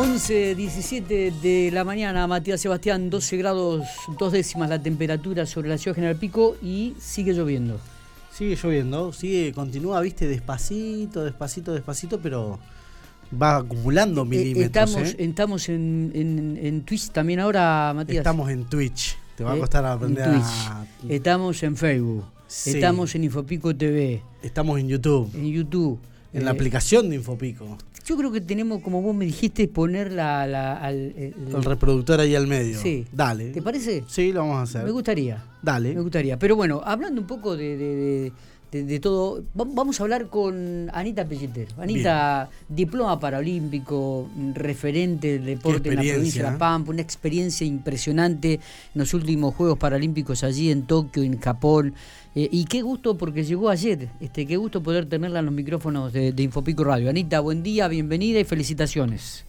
[0.00, 3.84] 11, 17 de la mañana, Matías Sebastián, 12 grados,
[4.18, 7.78] dos décimas la temperatura sobre la ciudad General Pico y sigue lloviendo.
[8.32, 12.58] Sigue lloviendo, sigue, continúa, viste, despacito, despacito, despacito, pero
[13.40, 14.64] va acumulando Eh, milímetros.
[14.64, 15.16] estamos ¿eh?
[15.18, 18.20] estamos en, en, en Twitch también ahora, Matías.
[18.22, 19.18] Estamos en Twitch.
[19.36, 20.44] Te va a Eh, costar en aprender Twitch.
[20.66, 20.86] a.
[21.10, 22.24] Estamos en Facebook.
[22.46, 22.70] Sí.
[22.70, 24.22] Estamos en Infopico TV.
[24.42, 25.98] Estamos en YouTube, En YouTube.
[26.32, 27.76] en la aplicación de Infopico.
[28.10, 32.18] Yo creo que tenemos, como vos me dijiste, poner la, la- al, el- El reproductor
[32.18, 32.76] ahí al medio.
[32.76, 33.06] Sí.
[33.12, 33.50] Dale.
[33.50, 34.02] ¿Te parece?
[34.08, 34.82] Sí, lo vamos a hacer.
[34.84, 35.44] Me gustaría.
[35.62, 35.94] Dale.
[35.94, 36.36] Me gustaría.
[36.36, 38.32] Pero bueno, hablando un poco de, de- de-
[38.70, 41.70] de- de todo, va- vamos a hablar con Anita Pellitero.
[41.78, 46.50] Anita, diploma paralímpico, referente del deporte en la provincia de.
[46.52, 48.60] La Pampa, una experiencia impresionante en
[48.94, 51.94] los últimos Juegos Paralímpicos allí en Tokio, en Japón.
[52.36, 56.12] Eh, y qué gusto porque llegó ayer, este, qué gusto poder tenerla en los micrófonos
[56.12, 57.10] de, de Infopico Radio.
[57.10, 59.44] Anita, buen día, bienvenida y felicitaciones.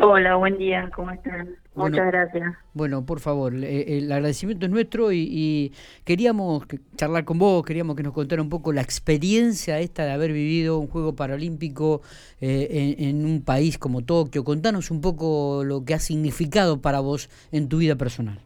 [0.00, 1.56] Hola, buen día, ¿cómo están?
[1.76, 1.96] Bueno.
[1.96, 2.54] Muchas gracias.
[2.72, 5.72] Bueno, por favor, eh, el agradecimiento es nuestro y, y
[6.04, 10.12] queríamos que- charlar con vos, queríamos que nos contara un poco la experiencia esta de
[10.12, 12.00] haber vivido un juego paralímpico
[12.40, 14.42] eh, en, en un país como Tokio.
[14.42, 18.38] Contanos un poco lo que ha significado para vos en tu vida personal.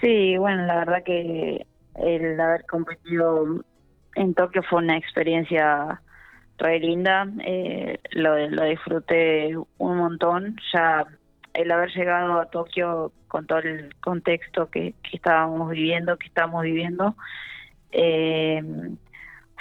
[0.00, 3.64] Sí, bueno, la verdad que el haber competido
[4.14, 6.00] en Tokio fue una experiencia
[6.58, 11.04] re linda, eh, lo, lo disfruté un montón, ya
[11.54, 17.16] el haber llegado a Tokio con todo el contexto que, estábamos viviendo, que estamos viviendo,
[17.90, 18.62] eh,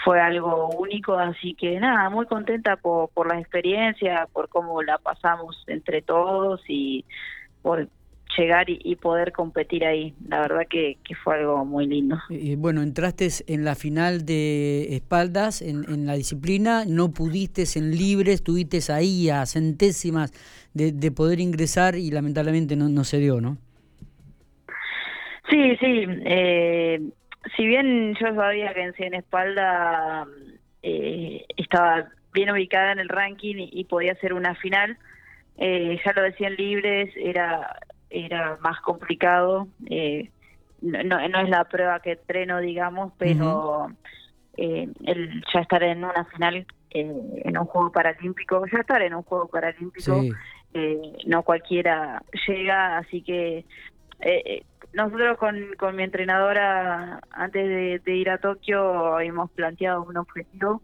[0.04, 4.98] fue algo único, así que nada, muy contenta por, por la experiencia, por cómo la
[4.98, 7.06] pasamos entre todos y
[7.62, 7.88] por
[8.38, 10.14] llegar y, y poder competir ahí.
[10.28, 12.18] La verdad que, que fue algo muy lindo.
[12.30, 17.92] Eh, bueno, entraste en la final de espaldas en, en la disciplina, no pudiste en
[17.92, 20.32] libre, estuviste ahí a centésimas
[20.74, 23.58] de, de poder ingresar y lamentablemente no, no se dio, ¿no?
[25.50, 26.06] Sí, sí.
[26.26, 27.02] Eh,
[27.58, 30.26] si bien yo sabía que en Cien Espalda
[30.82, 34.98] eh, estaba bien ubicada en el ranking y, y podía ser una final,
[35.58, 37.78] eh, ya lo decían libres, era
[38.12, 39.68] era más complicado.
[39.90, 40.30] Eh,
[40.82, 43.92] no, no, es la prueba que entreno, digamos, pero
[44.58, 49.14] eh, el ya estar en una final, eh, en un juego paralímpico, ya estar en
[49.16, 50.32] un juego paralímpico, Sí.
[50.74, 53.66] eh, no cualquiera llega, así que
[54.20, 60.18] eh, nosotros con, con mi entrenadora antes de, de ir a Tokio habíamos planteado un
[60.18, 60.82] objetivo.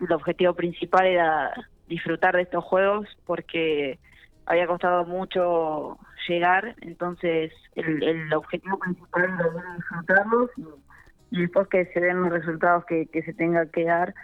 [0.00, 1.52] El objetivo principal era
[1.88, 3.98] disfrutar de estos juegos porque
[4.46, 11.86] había costado mucho llegar, entonces el, el objetivo principal era disfrutarlos y, y después que
[11.86, 14.14] se den los resultados que, que se tenga que dar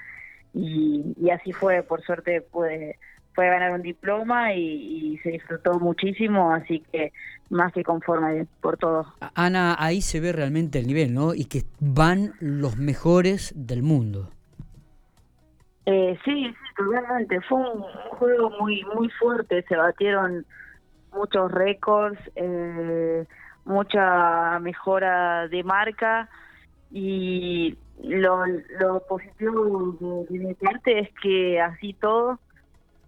[0.53, 2.98] y, y así fue, por suerte pude,
[3.34, 7.12] pude ganar un diploma y, y se disfrutó muchísimo, así que
[7.50, 9.06] más que conforme por todo.
[9.34, 11.34] Ana, ahí se ve realmente el nivel, ¿no?
[11.34, 14.31] Y que van los mejores del mundo.
[15.87, 17.41] Eh, sí, sí, totalmente.
[17.43, 19.62] Fue un juego muy muy fuerte.
[19.69, 20.47] Se batieron
[21.14, 23.25] muchos récords, eh,
[23.64, 26.28] mucha mejora de marca
[26.91, 28.44] y lo,
[28.80, 32.38] lo positivo de, de mi parte es que así todo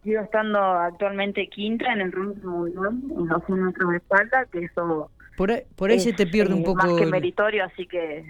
[0.06, 4.64] sigo estando actualmente quinta en el ranking mundial en los 100 metros de espalda, que
[4.64, 6.86] eso Por ahí, por ahí se es, te pierde un eh, poco.
[6.86, 8.24] más que meritorio, así que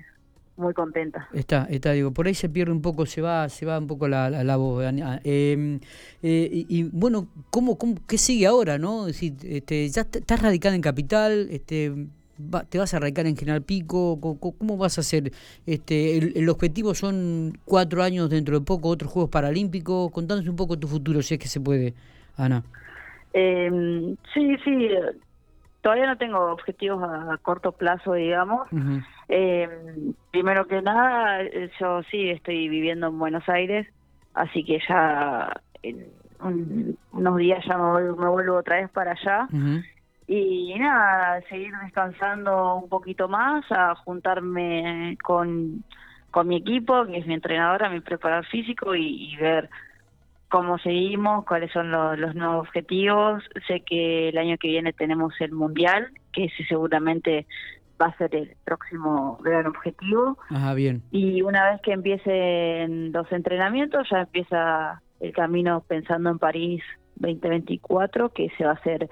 [0.56, 1.28] muy contenta.
[1.33, 4.09] Está, está, digo, por ahí se pierde un poco, se va, se va un poco
[4.09, 4.84] la, la, la voz.
[4.84, 5.21] Ana.
[5.25, 5.78] Eh,
[6.22, 9.03] eh, y, y, bueno, ¿cómo, cómo, ¿qué sigue ahora, no?
[9.06, 11.93] Es decir, este, ya est- estás radicada en Capital, este,
[12.39, 15.31] va- te vas a radicar en General Pico, ¿cómo, cómo- vas a hacer?
[15.67, 20.11] Este, el, el objetivo son cuatro años dentro de poco, otros Juegos Paralímpicos.
[20.11, 21.94] Contanos un poco tu futuro, si es que se puede,
[22.37, 22.62] Ana.
[23.34, 25.12] Eh, sí, sí, eh,
[25.83, 28.67] todavía no tengo objetivos a, a corto plazo, digamos.
[28.73, 29.00] Ujú.
[29.28, 29.69] Eh,
[30.31, 33.87] primero que nada, eh, yo sí estoy viviendo en Buenos Aires,
[34.34, 35.52] así que ya
[35.82, 36.06] en
[36.40, 39.49] un- unos días ya me vuelvo, me vuelvo otra vez para allá.
[40.28, 45.84] Y nada, seguir descansando un poquito más, a juntarme con,
[46.31, 49.70] con mi equipo, que es mi entrenadora, mi preparador físico, y, y ver
[50.49, 53.44] cómo seguimos, cuáles son los, los nuevos objetivos.
[53.67, 57.46] Sé que el año que viene tenemos el Mundial, que ese seguramente
[58.00, 60.38] va a ser el próximo gran objetivo.
[60.50, 61.02] Ajá, bien.
[61.10, 66.82] Y una vez que empiecen los entrenamientos, ya empieza el camino pensando en París
[67.16, 69.08] 2024, que se va a ser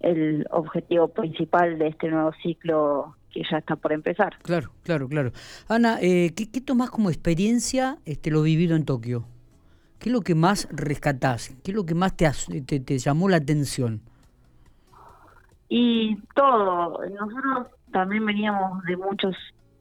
[0.00, 4.38] el objetivo principal de este nuevo ciclo que ya está por empezar.
[4.42, 5.32] Claro, claro, claro.
[5.68, 9.24] Ana, eh, ¿qué, qué tomás como experiencia este, lo vivido en Tokio?
[9.98, 11.54] ¿Qué es lo que más rescatás?
[11.62, 12.30] ¿Qué es lo que más te,
[12.66, 14.00] te, te llamó la atención?
[15.68, 16.98] Y todo.
[17.08, 19.36] Nosotros también veníamos de muchos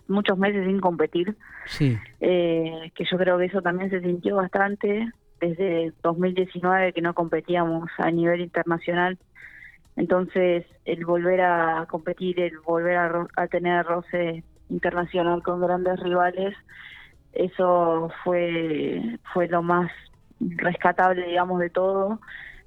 [0.09, 1.35] muchos meses sin competir.
[1.67, 1.97] Sí.
[2.19, 7.89] Eh, que yo creo que eso también se sintió bastante desde 2019 que no competíamos
[7.97, 9.17] a nivel internacional.
[9.95, 16.55] Entonces, el volver a competir, el volver a, a tener roce internacional con grandes rivales,
[17.33, 19.91] eso fue fue lo más
[20.39, 22.19] rescatable, digamos, de todo,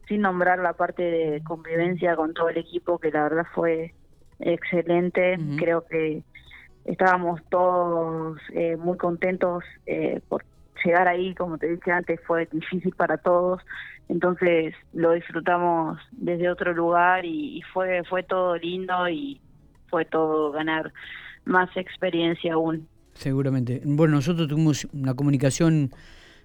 [0.09, 3.94] sin nombrar la parte de convivencia con todo el equipo, que la verdad fue
[4.43, 5.39] excelente.
[5.56, 6.23] Creo que
[6.85, 10.44] estábamos todos eh, muy contentos eh, por
[10.85, 13.62] llegar ahí, como te dije antes, fue difícil para todos,
[14.09, 19.41] entonces lo disfrutamos desde otro lugar y, y fue fue todo lindo y
[19.89, 20.93] fue todo ganar
[21.44, 22.89] más experiencia aún.
[23.15, 23.83] Seguramente.
[23.85, 25.91] Bueno, nosotros tuvimos una comunicación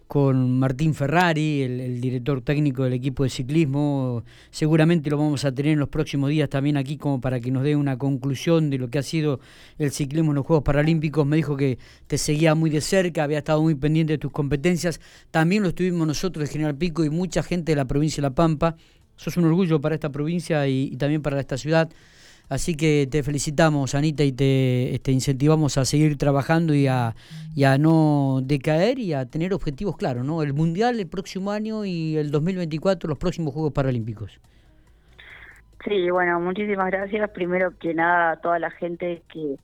[0.07, 4.24] con Martín Ferrari, el, director técnico del equipo de ciclismo.
[4.50, 7.63] Seguramente lo vamos a tener en los próximos días también aquí como para que nos
[7.63, 9.39] dé una conclusión de lo que ha sido
[9.77, 11.25] el ciclismo en los Juegos Paralímpicos.
[11.25, 11.77] Me dijo que
[12.07, 15.01] te seguía muy de cerca, había estado muy pendiente de tus competencias.
[15.30, 18.36] También lo estuvimos nosotros de General Pico y mucha gente de la provincia de La
[18.36, 18.77] Pampa.
[19.18, 21.89] Sos un orgullo para esta provincia y también para esta ciudad.
[22.50, 27.14] Así que te felicitamos, Anita, y te este, incentivamos a seguir trabajando y a,
[27.56, 30.42] y a no decaer y a tener objetivos claros, ¿no?
[30.42, 34.40] El Mundial el próximo año y el 2024 los próximos Juegos Paralímpicos.
[35.84, 37.30] Sí, bueno, muchísimas gracias.
[37.32, 39.56] Primero que nada a toda la gente que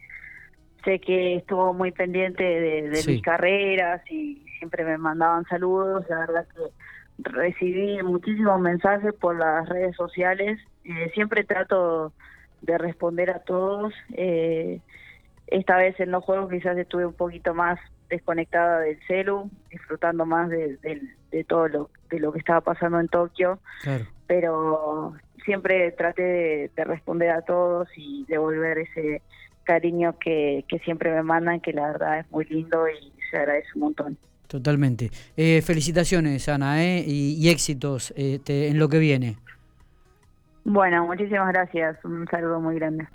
[0.84, 3.12] sé que estuvo muy pendiente de, de Sí.
[3.12, 6.06] mis carreras y siempre me mandaban saludos.
[6.10, 10.60] La verdad que recibí muchísimos mensajes por las redes sociales.
[10.84, 12.12] Eh, siempre trato
[12.64, 13.94] de responder a todos.
[14.14, 14.80] Eh,
[15.48, 17.80] esta vez en los juegos quizás estuve un poquito más
[18.10, 21.02] desconectada del celu, disfrutando más de, de-
[21.32, 24.06] de todo lo, de lo que estaba pasando en Tokio, Claro.
[24.28, 25.14] pero
[25.44, 29.22] siempre traté de, de responder a todos y devolver ese
[29.64, 33.68] cariño que, que siempre me mandan, que la verdad es muy lindo y se agradece
[33.76, 34.18] un montón.
[34.48, 35.10] Totalmente.
[35.36, 37.04] Eh, felicitaciones, Ana, ¿eh?
[37.06, 39.38] y, y éxitos este, en lo que viene.
[40.66, 43.08] Bueno, muchísimas gracias, un saludo muy grande.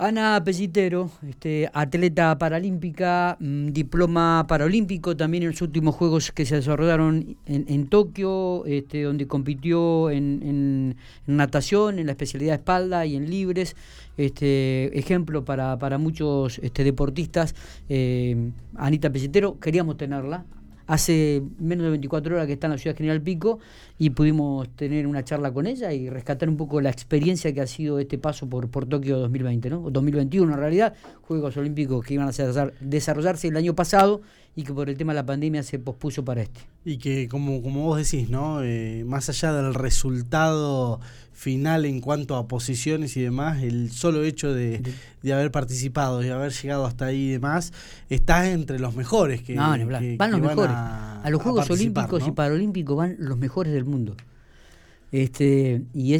[0.00, 6.54] Ana Pellitero, este, atleta paralímpica, mm, diploma paralímpico también en los últimos Juegos que se
[6.54, 10.96] desarrollaron en, en Tokio, este, donde compitió en,
[11.26, 13.76] natación, en la especialidad de espalda y en libres.
[14.16, 17.54] Este, ejemplo para, para muchos este, deportistas.
[17.90, 20.46] Eh, Anita Pellitero, queríamos tenerla.
[20.90, 23.60] Hace menos de 24 horas que está en la ciudad General Pico
[23.96, 27.66] y pudimos tener una charla con ella y rescatar un poco la experiencia que ha
[27.68, 29.84] sido este paso por, por Tokio 2020, ¿no?
[29.84, 34.20] O 2021 en realidad, Juegos Olímpicos que iban a desarrollar- desarrollarse el año pasado
[34.56, 36.60] y que por el tema de la pandemia se pospuso para este.
[36.84, 38.62] Y que como, como vos decís, ¿no?
[38.64, 40.98] Eh, más allá del resultado
[41.40, 44.82] final en cuanto a posiciones y demás, el solo hecho de,
[45.22, 47.72] de haber participado y haber llegado hasta ahí y demás,
[48.10, 49.80] estás entre los mejores que, No, van
[50.32, 50.74] los mejores.
[50.74, 52.32] a, A, los Juegos Olímpicos y.
[52.32, 54.16] Paralímpicos van los mejores del mundo.
[55.12, 56.08] Este, y es